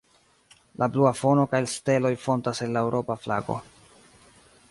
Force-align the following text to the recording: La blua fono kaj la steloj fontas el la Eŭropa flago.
La 0.83 0.87
blua 0.95 1.11
fono 1.17 1.43
kaj 1.51 1.59
la 1.65 1.69
steloj 1.73 2.13
fontas 2.23 2.63
el 2.67 2.75
la 2.77 2.85
Eŭropa 2.87 3.21
flago. 3.27 3.59